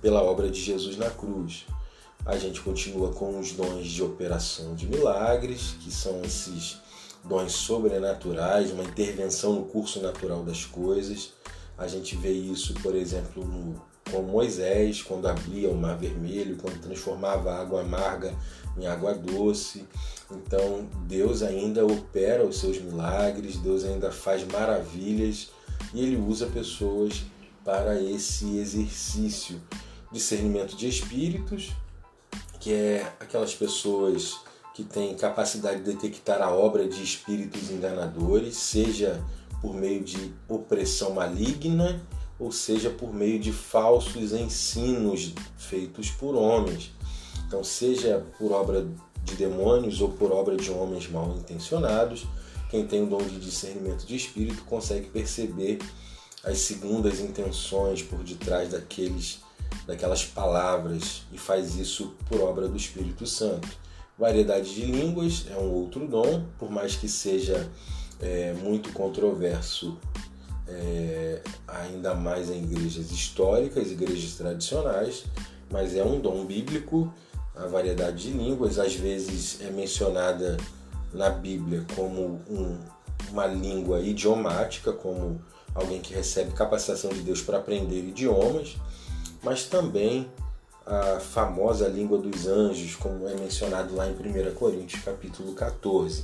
pela 0.00 0.22
obra 0.22 0.48
de 0.48 0.60
Jesus 0.60 0.96
na 0.96 1.10
cruz. 1.10 1.66
A 2.24 2.36
gente 2.36 2.60
continua 2.60 3.12
com 3.12 3.38
os 3.38 3.52
dons 3.52 3.86
de 3.86 4.02
operação 4.02 4.74
de 4.74 4.86
milagres, 4.86 5.74
que 5.80 5.90
são 5.90 6.22
esses 6.22 6.78
dons 7.24 7.52
sobrenaturais, 7.52 8.70
uma 8.70 8.84
intervenção 8.84 9.52
no 9.54 9.64
curso 9.64 10.00
natural 10.00 10.44
das 10.44 10.64
coisas. 10.64 11.32
A 11.76 11.86
gente 11.86 12.16
vê 12.16 12.30
isso, 12.30 12.74
por 12.74 12.94
exemplo, 12.94 13.44
no, 13.44 13.82
com 14.10 14.22
Moisés, 14.22 15.02
quando 15.02 15.26
abria 15.26 15.70
o 15.70 15.76
Mar 15.76 15.96
Vermelho, 15.96 16.56
quando 16.56 16.80
transformava 16.80 17.52
a 17.52 17.60
água 17.60 17.80
amarga 17.80 18.34
em 18.78 18.86
água 18.86 19.14
doce. 19.14 19.86
Então, 20.30 20.86
Deus 21.06 21.42
ainda 21.42 21.84
opera 21.84 22.44
os 22.44 22.58
seus 22.58 22.80
milagres, 22.80 23.56
Deus 23.56 23.84
ainda 23.84 24.10
faz 24.10 24.46
maravilhas 24.46 25.50
e 25.94 26.00
ele 26.00 26.16
usa 26.16 26.46
pessoas 26.46 27.24
para 27.64 28.00
esse 28.00 28.58
exercício. 28.58 29.60
Discernimento 30.10 30.76
de 30.76 30.88
espíritos, 30.88 31.72
que 32.60 32.72
é 32.72 33.12
aquelas 33.18 33.54
pessoas 33.54 34.40
que 34.74 34.84
têm 34.84 35.14
capacidade 35.14 35.82
de 35.82 35.92
detectar 35.92 36.40
a 36.40 36.50
obra 36.50 36.88
de 36.88 37.02
espíritos 37.02 37.70
enganadores, 37.70 38.56
seja 38.56 39.22
por 39.62 39.74
meio 39.74 40.02
de 40.02 40.34
opressão 40.48 41.14
maligna, 41.14 42.04
ou 42.38 42.50
seja, 42.50 42.90
por 42.90 43.14
meio 43.14 43.38
de 43.38 43.52
falsos 43.52 44.32
ensinos 44.32 45.32
feitos 45.56 46.10
por 46.10 46.34
homens. 46.34 46.92
Então, 47.46 47.62
seja 47.62 48.26
por 48.36 48.50
obra 48.50 48.84
de 49.22 49.36
demônios 49.36 50.00
ou 50.00 50.08
por 50.08 50.32
obra 50.32 50.56
de 50.56 50.70
homens 50.70 51.08
mal 51.08 51.34
intencionados, 51.38 52.26
quem 52.68 52.86
tem 52.86 53.04
o 53.04 53.06
dom 53.06 53.22
de 53.22 53.38
discernimento 53.38 54.04
de 54.04 54.16
espírito 54.16 54.64
consegue 54.64 55.08
perceber 55.10 55.78
as 56.42 56.58
segundas 56.58 57.20
intenções 57.20 58.02
por 58.02 58.24
detrás 58.24 58.70
daqueles 58.70 59.40
daquelas 59.86 60.24
palavras 60.24 61.22
e 61.32 61.38
faz 61.38 61.76
isso 61.76 62.14
por 62.28 62.40
obra 62.40 62.68
do 62.68 62.76
Espírito 62.76 63.26
Santo. 63.26 63.68
Variedade 64.18 64.74
de 64.74 64.84
línguas 64.84 65.46
é 65.50 65.56
um 65.56 65.72
outro 65.72 66.06
dom, 66.06 66.44
por 66.58 66.70
mais 66.70 66.94
que 66.94 67.08
seja 67.08 67.70
é, 68.22 68.54
muito 68.54 68.92
controverso, 68.92 69.98
é, 70.68 71.42
ainda 71.66 72.14
mais 72.14 72.48
em 72.48 72.62
igrejas 72.62 73.10
históricas, 73.10 73.90
igrejas 73.90 74.34
tradicionais, 74.34 75.24
mas 75.70 75.96
é 75.96 76.04
um 76.04 76.20
dom 76.20 76.46
bíblico. 76.46 77.12
A 77.54 77.66
variedade 77.66 78.30
de 78.30 78.30
línguas 78.30 78.78
às 78.78 78.94
vezes 78.94 79.60
é 79.60 79.70
mencionada 79.70 80.56
na 81.12 81.28
Bíblia 81.28 81.84
como 81.94 82.40
um, 82.48 82.78
uma 83.30 83.46
língua 83.46 84.00
idiomática, 84.00 84.92
como 84.92 85.42
alguém 85.74 86.00
que 86.00 86.14
recebe 86.14 86.52
capacitação 86.52 87.10
de 87.10 87.20
Deus 87.20 87.42
para 87.42 87.58
aprender 87.58 87.98
idiomas, 87.98 88.76
mas 89.42 89.64
também 89.64 90.30
a 90.86 91.20
famosa 91.20 91.88
língua 91.88 92.18
dos 92.18 92.46
anjos, 92.46 92.94
como 92.96 93.28
é 93.28 93.34
mencionado 93.34 93.94
lá 93.94 94.06
em 94.08 94.12
1 94.12 94.54
Coríntios 94.54 95.02
capítulo 95.02 95.52
14. 95.54 96.22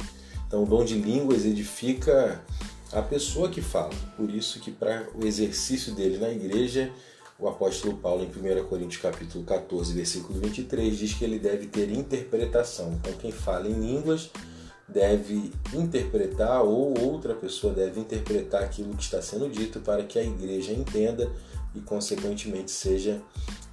Então, 0.49 0.63
o 0.63 0.67
dom 0.67 0.83
de 0.83 0.95
línguas 0.95 1.45
edifica 1.45 2.43
a 2.91 3.03
pessoa 3.03 3.51
que 3.51 3.61
fala. 3.61 3.93
Por 4.17 4.31
isso 4.31 4.59
que 4.61 4.71
para 4.71 5.07
o 5.15 5.27
exercício 5.27 5.95
dele 5.95 6.17
na 6.17 6.31
igreja, 6.31 6.91
o 7.39 7.47
apóstolo 7.47 7.99
Paulo 7.99 8.25
em 8.25 8.61
1 8.61 8.65
Coríntios 8.65 9.01
capítulo 9.01 9.45
14, 9.45 9.93
versículo 9.93 10.41
23, 10.41 10.97
diz 10.97 11.13
que 11.13 11.23
ele 11.23 11.39
deve 11.39 11.67
ter 11.67 11.91
interpretação. 11.93 12.95
Então, 12.95 13.13
quem 13.13 13.31
fala 13.31 13.69
em 13.69 13.75
línguas 13.75 14.31
deve 14.89 15.53
interpretar 15.75 16.63
ou 16.63 16.99
outra 16.99 17.35
pessoa 17.35 17.75
deve 17.75 18.01
interpretar 18.01 18.63
aquilo 18.63 18.97
que 18.97 19.03
está 19.03 19.21
sendo 19.21 19.51
dito 19.51 19.81
para 19.81 20.03
que 20.03 20.19
a 20.19 20.25
igreja 20.25 20.73
entenda 20.73 21.31
e 21.75 21.81
consequentemente 21.81 22.71
seja 22.71 23.21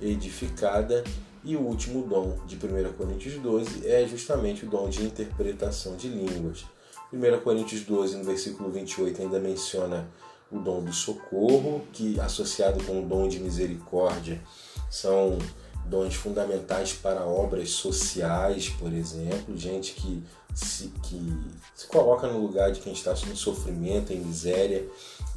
edificada. 0.01 1.05
E 1.46 1.56
o 1.56 1.62
último 1.62 2.02
dom 2.08 2.40
de 2.48 2.56
1 2.56 2.94
Coríntios 2.94 3.36
12 3.36 3.88
é 3.88 4.08
justamente 4.08 4.66
o 4.66 4.70
dom 4.70 4.90
de 4.90 5.04
interpretação 5.04 5.96
de 5.96 6.08
línguas. 6.08 6.66
1 7.14 7.40
Coríntios 7.44 7.82
12, 7.82 8.18
no 8.18 8.24
versículo 8.24 8.72
28, 8.72 9.22
ainda 9.22 9.40
menciona 9.40 10.08
o 10.52 10.58
dom 10.58 10.84
do 10.84 10.92
socorro, 10.92 11.84
que 11.94 12.20
associado 12.20 12.84
com 12.84 13.00
o 13.00 13.06
dom 13.06 13.28
de 13.28 13.40
misericórdia 13.40 14.42
são 14.90 15.38
dons 15.86 16.16
fundamentais 16.16 16.94
para 16.94 17.24
obras 17.24 17.70
sociais, 17.70 18.70
por 18.70 18.92
exemplo, 18.92 19.56
gente 19.56 19.94
que 19.94 20.24
se, 20.52 20.88
que 21.04 21.32
se 21.75 21.86
coloca 21.86 22.28
no 22.28 22.40
lugar 22.40 22.72
de 22.72 22.80
quem 22.80 22.94
está 22.94 23.12
em 23.12 23.36
sofrimento, 23.36 24.12
em 24.12 24.20
miséria, 24.20 24.84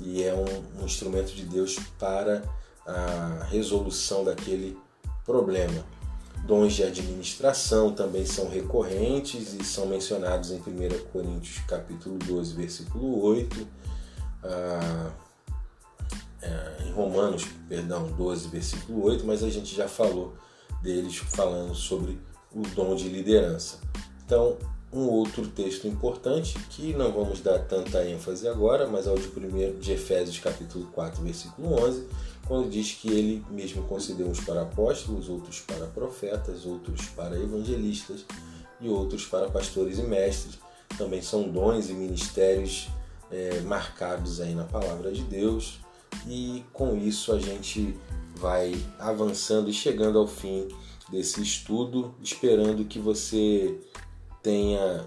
e 0.00 0.22
é 0.22 0.32
um, 0.32 0.80
um 0.80 0.86
instrumento 0.86 1.34
de 1.34 1.42
Deus 1.42 1.78
para 1.98 2.42
a 2.86 3.46
resolução 3.50 4.24
daquele 4.24 4.74
problema. 5.26 5.97
Dons 6.46 6.72
de 6.74 6.82
administração 6.82 7.92
também 7.92 8.24
são 8.24 8.48
recorrentes 8.48 9.52
e 9.52 9.64
são 9.64 9.86
mencionados 9.86 10.50
em 10.50 10.56
1 10.56 10.62
Coríntios 11.12 11.58
capítulo 11.66 12.18
12, 12.18 12.54
versículo 12.54 13.22
8, 13.22 13.66
ah, 14.44 15.10
é, 16.40 16.84
em 16.86 16.92
Romanos, 16.92 17.44
perdão, 17.68 18.10
12, 18.16 18.48
versículo 18.48 19.04
8, 19.04 19.26
mas 19.26 19.42
a 19.42 19.50
gente 19.50 19.74
já 19.74 19.88
falou 19.88 20.34
deles 20.82 21.16
falando 21.16 21.74
sobre 21.74 22.18
o 22.52 22.62
dom 22.74 22.94
de 22.94 23.08
liderança. 23.08 23.80
Então, 24.24 24.56
um 24.92 25.06
outro 25.06 25.46
texto 25.48 25.86
importante 25.86 26.58
que 26.70 26.94
não 26.94 27.12
vamos 27.12 27.40
dar 27.40 27.58
tanta 27.58 28.04
ênfase 28.06 28.48
agora, 28.48 28.86
mas 28.86 29.06
é 29.06 29.10
o 29.10 29.18
de, 29.18 29.28
primeiro, 29.28 29.78
de 29.78 29.92
Efésios 29.92 30.38
capítulo 30.38 30.86
4, 30.92 31.22
versículo 31.22 31.74
11, 31.84 32.06
quando 32.48 32.70
diz 32.70 32.92
que 32.92 33.08
ele 33.10 33.44
mesmo 33.50 33.82
concedeu 33.84 34.26
uns 34.26 34.40
para 34.40 34.62
apóstolos, 34.62 35.28
outros 35.28 35.60
para 35.60 35.86
profetas, 35.86 36.64
outros 36.64 37.06
para 37.08 37.38
evangelistas 37.38 38.24
e 38.80 38.88
outros 38.88 39.26
para 39.26 39.50
pastores 39.50 39.98
e 39.98 40.02
mestres. 40.02 40.58
Também 40.96 41.20
são 41.20 41.46
dons 41.46 41.90
e 41.90 41.92
ministérios 41.92 42.88
é, 43.30 43.60
marcados 43.60 44.40
aí 44.40 44.54
na 44.54 44.64
palavra 44.64 45.12
de 45.12 45.22
Deus 45.22 45.78
e 46.26 46.64
com 46.72 46.96
isso 46.96 47.32
a 47.32 47.38
gente 47.38 47.94
vai 48.36 48.74
avançando 48.98 49.68
e 49.68 49.72
chegando 49.72 50.18
ao 50.18 50.26
fim 50.26 50.68
desse 51.10 51.42
estudo, 51.42 52.14
esperando 52.22 52.84
que 52.86 52.98
você 52.98 53.78
tenha 54.42 55.06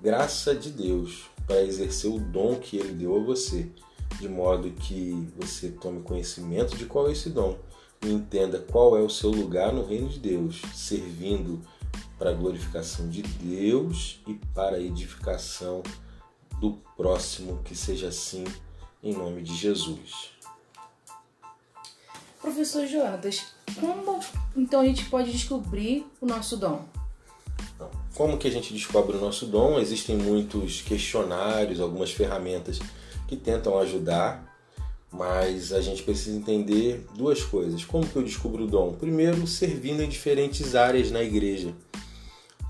graça 0.00 0.54
de 0.54 0.70
Deus 0.70 1.30
para 1.46 1.62
exercer 1.62 2.10
o 2.10 2.18
dom 2.18 2.56
que 2.56 2.76
Ele 2.76 2.92
deu 2.92 3.16
a 3.16 3.24
você, 3.24 3.70
de 4.22 4.28
modo 4.28 4.70
que 4.70 5.28
você 5.36 5.68
tome 5.68 6.00
conhecimento 6.00 6.76
de 6.76 6.86
qual 6.86 7.08
é 7.08 7.12
esse 7.12 7.28
dom 7.28 7.58
e 8.00 8.08
entenda 8.08 8.60
qual 8.60 8.96
é 8.96 9.00
o 9.00 9.10
seu 9.10 9.30
lugar 9.30 9.72
no 9.72 9.84
reino 9.84 10.08
de 10.08 10.20
Deus, 10.20 10.62
servindo 10.72 11.60
para 12.16 12.30
a 12.30 12.32
glorificação 12.32 13.08
de 13.08 13.20
Deus 13.20 14.20
e 14.28 14.34
para 14.54 14.76
a 14.76 14.80
edificação 14.80 15.82
do 16.60 16.74
próximo, 16.96 17.64
que 17.64 17.74
seja 17.74 18.08
assim, 18.08 18.44
em 19.02 19.12
nome 19.12 19.42
de 19.42 19.56
Jesus. 19.56 20.30
Professor 22.40 22.86
Jonatas, 22.86 23.54
como 23.80 24.20
então 24.56 24.82
a 24.82 24.84
gente 24.84 25.04
pode 25.06 25.32
descobrir 25.32 26.06
o 26.20 26.26
nosso 26.26 26.56
dom? 26.56 26.84
Como 28.14 28.38
que 28.38 28.46
a 28.46 28.52
gente 28.52 28.72
descobre 28.72 29.16
o 29.16 29.20
nosso 29.20 29.46
dom? 29.46 29.80
Existem 29.80 30.16
muitos 30.16 30.80
questionários, 30.80 31.80
algumas 31.80 32.12
ferramentas 32.12 32.78
que 33.32 33.36
tentam 33.36 33.78
ajudar, 33.78 34.46
mas 35.10 35.72
a 35.72 35.80
gente 35.80 36.02
precisa 36.02 36.36
entender 36.36 37.06
duas 37.16 37.42
coisas. 37.42 37.82
Como 37.82 38.06
que 38.06 38.14
eu 38.14 38.22
descubro 38.22 38.64
o 38.64 38.66
dom? 38.66 38.92
Primeiro, 38.92 39.46
servindo 39.46 40.02
em 40.02 40.08
diferentes 40.08 40.74
áreas 40.74 41.10
na 41.10 41.22
igreja. 41.22 41.72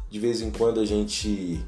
De 0.09 0.20
vez 0.20 0.40
em 0.40 0.53
quando 0.53 0.79
a 0.79 0.85
gente 0.85 1.61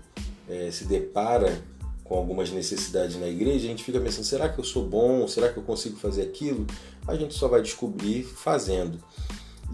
é, 0.49 0.71
se 0.71 0.85
depara 0.85 1.61
com 2.05 2.15
algumas 2.15 2.51
necessidades 2.51 3.17
na 3.17 3.27
igreja, 3.27 3.65
a 3.65 3.69
gente 3.69 3.83
fica 3.83 3.99
pensando: 3.99 4.25
será 4.25 4.49
que 4.49 4.61
eu 4.61 4.65
sou 4.65 4.87
bom? 4.87 5.27
Será 5.27 5.49
que 5.53 5.57
eu 5.57 5.65
consigo 5.65 5.97
fazer 5.97 6.23
aquilo? 6.23 6.67
A 7.09 7.17
gente 7.17 7.35
só 7.35 7.49
vai 7.49 7.63
descobrir 7.63 8.23
fazendo. 8.23 9.03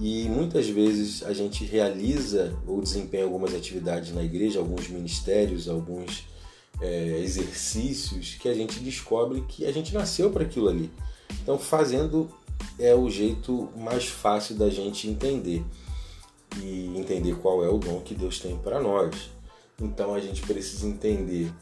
E 0.01 0.29
muitas 0.31 0.67
vezes 0.67 1.23
a 1.25 1.35
gente 1.35 1.65
realiza 1.65 2.57
ou 2.67 2.81
desempenha 2.81 3.25
algumas 3.25 3.55
atividades 3.55 4.15
na 4.15 4.23
igreja, 4.23 4.61
alguns 4.61 4.89
ministérios, 4.89 5.69
alguns 5.69 6.25
é, 6.81 7.19
exercícios 7.21 8.35
que 8.35 8.49
a 8.49 8.55
gente 8.55 8.81
descobre 8.81 9.43
que 9.43 9.67
a 9.67 9.73
gente 9.73 9.93
nasceu 9.93 10.31
para 10.31 10.45
aquilo 10.45 10.69
ali. 10.69 10.91
Então, 11.43 11.59
fazendo 11.59 12.31
é 12.79 12.95
o 12.95 13.09
jeito 13.09 13.69
mais 13.77 14.07
fácil 14.07 14.55
da 14.55 14.69
gente 14.69 15.09
entender 15.09 15.65
e 16.63 16.87
entender 16.97 17.37
qual 17.37 17.65
é 17.65 17.69
o 17.69 17.79
dom 17.79 18.01
que 18.01 18.15
Deus 18.15 18.39
tem 18.39 18.57
para 18.59 18.81
nós. 18.81 19.31
Então, 19.81 20.15
a 20.15 20.21
gente 20.21 20.43
precisa 20.43 20.87
entender 20.87 21.53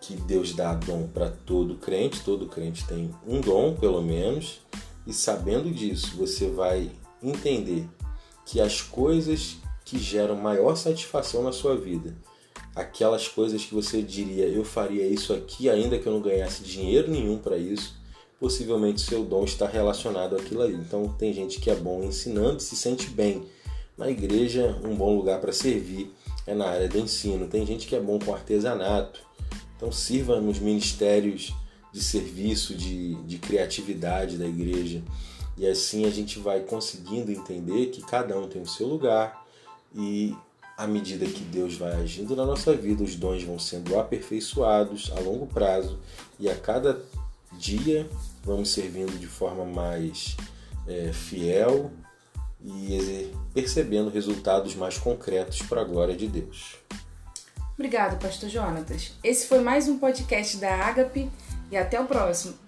que 0.00 0.14
Deus 0.14 0.54
dá 0.54 0.74
dom 0.74 1.06
para 1.06 1.30
todo 1.30 1.76
crente, 1.76 2.22
todo 2.24 2.46
crente 2.46 2.86
tem 2.86 3.14
um 3.26 3.40
dom, 3.40 3.74
pelo 3.74 4.02
menos, 4.02 4.60
e 5.06 5.12
sabendo 5.12 5.70
disso, 5.70 6.16
você 6.16 6.48
vai 6.48 6.90
entender 7.22 7.86
que 8.46 8.60
as 8.60 8.80
coisas 8.80 9.58
que 9.84 9.98
geram 9.98 10.36
maior 10.36 10.76
satisfação 10.76 11.42
na 11.42 11.52
sua 11.52 11.76
vida, 11.76 12.16
aquelas 12.78 13.26
coisas 13.26 13.64
que 13.64 13.74
você 13.74 14.00
diria, 14.00 14.46
eu 14.46 14.64
faria 14.64 15.04
isso 15.04 15.32
aqui 15.32 15.68
ainda 15.68 15.98
que 15.98 16.06
eu 16.06 16.12
não 16.12 16.20
ganhasse 16.20 16.62
dinheiro 16.62 17.10
nenhum 17.10 17.36
para 17.36 17.58
isso, 17.58 17.96
possivelmente 18.38 19.00
seu 19.00 19.24
dom 19.24 19.44
está 19.44 19.66
relacionado 19.66 20.36
àquilo 20.36 20.62
ali. 20.62 20.74
Então 20.74 21.08
tem 21.18 21.32
gente 21.32 21.58
que 21.60 21.70
é 21.70 21.74
bom 21.74 22.04
ensinando, 22.04 22.60
se 22.60 22.76
sente 22.76 23.10
bem. 23.10 23.42
Na 23.96 24.08
igreja, 24.08 24.80
um 24.84 24.94
bom 24.94 25.16
lugar 25.16 25.40
para 25.40 25.52
servir 25.52 26.12
é 26.46 26.54
na 26.54 26.66
área 26.66 26.88
do 26.88 26.98
ensino. 26.98 27.48
Tem 27.48 27.66
gente 27.66 27.84
que 27.84 27.96
é 27.96 28.00
bom 28.00 28.16
com 28.16 28.32
artesanato. 28.32 29.20
Então 29.76 29.90
sirva 29.90 30.40
nos 30.40 30.60
ministérios 30.60 31.52
de 31.92 32.00
serviço, 32.00 32.76
de, 32.76 33.14
de 33.24 33.38
criatividade 33.38 34.38
da 34.38 34.46
igreja. 34.46 35.02
E 35.56 35.66
assim 35.66 36.06
a 36.06 36.10
gente 36.10 36.38
vai 36.38 36.60
conseguindo 36.60 37.32
entender 37.32 37.86
que 37.86 38.02
cada 38.02 38.38
um 38.38 38.46
tem 38.46 38.62
o 38.62 38.68
seu 38.68 38.86
lugar 38.86 39.44
e 39.92 40.32
à 40.78 40.86
medida 40.86 41.26
que 41.26 41.42
Deus 41.42 41.76
vai 41.76 41.92
agindo 41.92 42.36
na 42.36 42.46
nossa 42.46 42.72
vida, 42.72 43.02
os 43.02 43.16
dons 43.16 43.42
vão 43.42 43.58
sendo 43.58 43.98
aperfeiçoados 43.98 45.10
a 45.16 45.18
longo 45.18 45.44
prazo 45.44 45.98
e 46.38 46.48
a 46.48 46.54
cada 46.54 47.02
dia 47.54 48.08
vamos 48.44 48.70
servindo 48.70 49.18
de 49.18 49.26
forma 49.26 49.64
mais 49.64 50.36
é, 50.86 51.12
fiel 51.12 51.90
e 52.64 53.32
percebendo 53.52 54.08
resultados 54.08 54.76
mais 54.76 54.96
concretos 54.96 55.60
para 55.62 55.80
a 55.80 55.84
glória 55.84 56.16
de 56.16 56.28
Deus. 56.28 56.76
Obrigado, 57.74 58.20
Pastor 58.20 58.48
Jonatas. 58.48 59.14
Esse 59.22 59.48
foi 59.48 59.58
mais 59.58 59.88
um 59.88 59.98
podcast 59.98 60.58
da 60.58 60.86
Agape 60.86 61.28
e 61.72 61.76
até 61.76 62.00
o 62.00 62.06
próximo. 62.06 62.67